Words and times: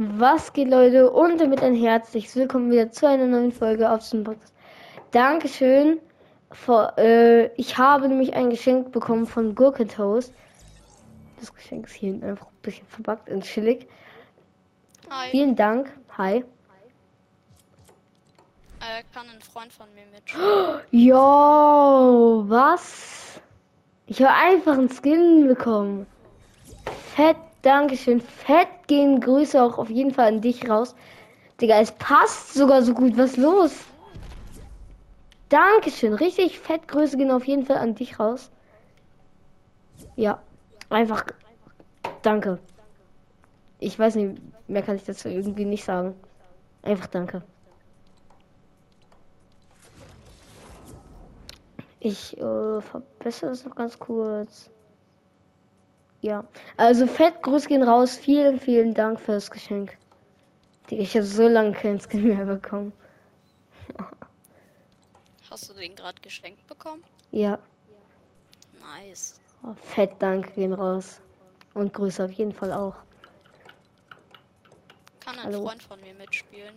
Was 0.00 0.52
geht, 0.52 0.68
Leute? 0.68 1.10
Und 1.10 1.40
damit 1.40 1.60
ein 1.60 1.74
herzliches 1.74 2.36
Willkommen 2.36 2.70
wieder 2.70 2.92
zu 2.92 3.08
einer 3.08 3.26
neuen 3.26 3.50
Folge 3.50 3.90
auf 3.90 4.08
dem 4.10 4.22
Podcast. 4.22 4.54
Dankeschön. 5.10 5.98
Vor, 6.52 6.96
äh, 6.96 7.46
ich 7.56 7.78
habe 7.78 8.06
nämlich 8.06 8.32
ein 8.34 8.48
Geschenk 8.48 8.92
bekommen 8.92 9.26
von 9.26 9.56
Gurkentoast. 9.56 10.32
Das 11.40 11.52
Geschenk 11.52 11.86
ist 11.86 11.94
hier 11.94 12.12
einfach 12.12 12.46
ein 12.46 12.62
bisschen 12.62 12.86
verbackt 12.86 13.28
und 13.28 13.42
chillig. 13.42 13.88
Hi. 15.10 15.30
Vielen 15.32 15.56
Dank. 15.56 15.90
Hi. 16.16 16.44
Äh, 18.78 19.02
kann 19.12 19.26
ein 19.28 19.42
Freund 19.42 19.72
von 19.72 19.88
mir 19.94 20.06
mit. 20.12 20.22
Jo, 20.92 22.44
was? 22.46 23.40
Ich 24.06 24.22
habe 24.22 24.32
einfach 24.32 24.74
einen 24.74 24.90
Skin 24.90 25.48
bekommen. 25.48 26.06
Fett, 27.16 27.36
Dankeschön. 27.62 28.20
Fett 28.20 28.68
gehen 28.86 29.20
Grüße 29.20 29.62
auch 29.62 29.78
auf 29.78 29.90
jeden 29.90 30.12
Fall 30.12 30.28
an 30.28 30.40
dich 30.40 30.68
raus. 30.68 30.94
Digga, 31.60 31.80
es 31.80 31.92
passt 31.92 32.54
sogar 32.54 32.82
so 32.82 32.94
gut. 32.94 33.16
Was 33.18 33.36
los? 33.36 33.72
Dankeschön. 35.48 36.14
Richtig 36.14 36.58
fett 36.58 36.86
Grüße 36.88 37.16
gehen 37.16 37.30
auf 37.30 37.46
jeden 37.46 37.64
Fall 37.64 37.78
an 37.78 37.94
dich 37.94 38.20
raus. 38.20 38.50
Ja, 40.14 40.40
einfach 40.90 41.24
danke. 42.22 42.58
Ich 43.80 43.98
weiß 43.98 44.16
nicht, 44.16 44.40
mehr 44.68 44.82
kann 44.82 44.96
ich 44.96 45.04
dazu 45.04 45.28
irgendwie 45.28 45.64
nicht 45.64 45.84
sagen. 45.84 46.14
Einfach 46.82 47.06
danke. 47.06 47.42
Ich 52.00 52.36
äh, 52.38 52.80
verbessere 52.80 53.50
es 53.50 53.64
noch 53.64 53.74
ganz 53.74 53.98
kurz. 53.98 54.70
Ja, 56.20 56.44
also 56.76 57.06
fett 57.06 57.42
Grüße 57.42 57.68
gehen 57.68 57.82
raus. 57.82 58.16
Vielen, 58.16 58.58
vielen 58.58 58.94
Dank 58.94 59.20
für 59.20 59.32
das 59.32 59.50
Geschenk. 59.50 59.96
Digga, 60.90 61.02
Ich 61.02 61.14
habe 61.14 61.24
so 61.26 61.46
lange 61.46 61.72
kein 61.72 62.00
Skin 62.00 62.26
mehr 62.36 62.44
bekommen. 62.44 62.92
Hast 65.50 65.68
du 65.68 65.74
den 65.74 65.94
gerade 65.94 66.20
geschenkt 66.20 66.66
bekommen? 66.66 67.02
Ja, 67.30 67.58
Nice. 68.96 69.40
oh, 69.62 69.74
fett 69.82 70.10
Dank 70.18 70.54
gehen 70.54 70.72
raus. 70.72 71.20
Und 71.74 71.92
Grüße 71.94 72.24
auf 72.24 72.32
jeden 72.32 72.52
Fall 72.52 72.72
auch. 72.72 72.94
Kann 75.20 75.38
ein 75.38 75.44
Hallo. 75.46 75.62
Freund 75.66 75.82
von 75.82 76.00
mir 76.00 76.14
mitspielen? 76.14 76.74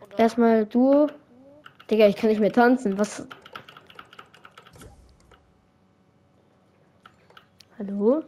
Oder? 0.00 0.18
Erstmal 0.18 0.66
du. 0.66 1.08
Digga, 1.90 2.06
ich 2.06 2.16
kann 2.16 2.30
nicht 2.30 2.40
mehr 2.40 2.52
tanzen. 2.52 2.98
Was? 2.98 3.26
Hallo? 7.86 8.22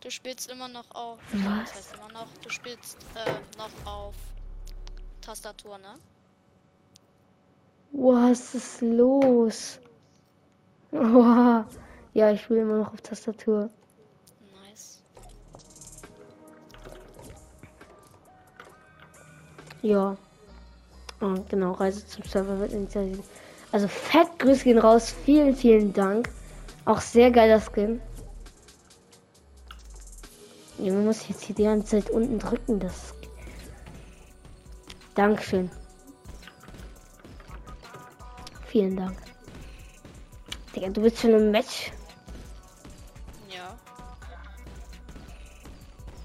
Du 0.00 0.10
spielst 0.10 0.50
immer 0.50 0.68
noch 0.68 0.90
auf. 0.94 1.18
Was? 1.32 1.70
Das 1.70 1.74
heißt 1.74 1.94
immer 1.96 2.12
noch. 2.12 2.26
Du 2.42 2.48
spielst 2.48 2.96
äh, 3.14 3.58
noch 3.58 3.70
auf 3.86 4.14
Tastatur, 5.20 5.78
ne? 5.78 5.94
Was 7.92 8.54
ist 8.54 8.80
los? 8.80 9.78
Oha. 10.92 11.66
Ja, 12.14 12.30
ich 12.30 12.42
spiele 12.42 12.62
immer 12.62 12.78
noch 12.78 12.94
auf 12.94 13.00
Tastatur. 13.02 13.68
Nice. 14.64 15.02
Ja. 19.82 20.16
Und 21.20 21.48
genau, 21.50 21.72
Reise 21.72 22.06
zum 22.06 22.24
Server 22.24 22.58
wird 22.58 22.72
initialisiert. 22.72 23.26
Also 23.72 23.88
fett 23.88 24.38
Grüße 24.38 24.64
gehen 24.64 24.78
raus. 24.78 25.14
Vielen, 25.24 25.56
vielen 25.56 25.92
Dank. 25.92 26.28
Auch 26.84 27.00
sehr 27.00 27.30
geiler 27.30 27.60
Skin. 27.60 28.00
Junge, 30.78 31.00
muss 31.00 31.22
ich 31.22 31.30
jetzt 31.30 31.44
hier 31.44 31.54
die 31.54 31.64
ganze 31.64 31.86
Zeit 31.86 32.10
unten 32.10 32.38
drücken. 32.38 32.78
Das. 32.78 33.14
Dankeschön. 35.14 35.70
Vielen 38.66 38.96
Dank. 38.96 39.16
Digga, 40.74 40.88
du 40.88 41.02
bist 41.02 41.18
schon 41.18 41.32
im 41.32 41.50
Match. 41.50 41.92
Ja. 43.48 43.76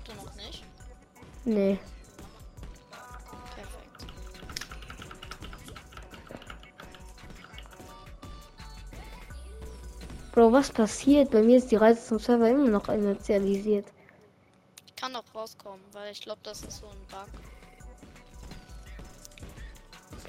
Du 0.06 0.14
noch 0.14 0.35
nicht? 0.35 0.64
Nee. 1.46 1.79
Bro, 10.38 10.52
was 10.52 10.70
passiert? 10.70 11.31
Bei 11.31 11.42
mir 11.42 11.58
ist 11.58 11.72
die 11.72 11.78
Reise 11.78 12.00
zum 12.00 12.20
Server 12.20 12.48
immer 12.48 12.68
noch 12.70 12.90
initialisiert. 12.90 13.88
Kann 14.96 15.14
noch 15.14 15.24
rauskommen, 15.34 15.81
weil 15.94 16.12
ich 16.12 16.22
glaube, 16.22 16.42
das 16.44 16.62
ist 16.62 16.78
so 16.78 16.86
ein 16.86 17.08
Bug. 17.09 17.42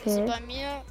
Also 0.07 0.23
Okay. 0.23 0.27
bei 0.27 0.41
mir 0.41 0.83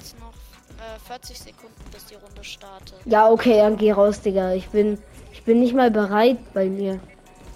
es 0.00 0.14
noch 0.20 0.32
äh, 0.78 0.96
40 1.08 1.40
Sekunden, 1.40 1.74
bis 1.90 2.04
die 2.04 2.14
Runde 2.14 2.44
startet. 2.44 2.94
Ja, 3.04 3.28
okay, 3.28 3.56
dann 3.56 3.76
geh 3.76 3.90
raus, 3.90 4.20
Digga. 4.20 4.52
Ich 4.52 4.68
bin, 4.68 4.96
ich 5.32 5.42
bin 5.42 5.58
nicht 5.58 5.74
mal 5.74 5.90
bereit 5.90 6.38
bei 6.54 6.66
mir. 6.66 7.00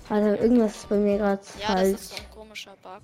Also 0.08 0.30
irgendwas 0.42 0.74
ist 0.74 0.88
bei 0.88 0.96
mir 0.96 1.18
gerade 1.18 1.42
Ja, 1.60 1.68
das 1.68 1.82
falsch. 1.82 1.94
ist 2.00 2.08
so 2.10 2.16
ein 2.16 2.30
komischer 2.34 2.74
Bug. 2.82 3.02